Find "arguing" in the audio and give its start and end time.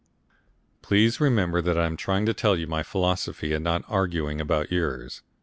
3.87-4.41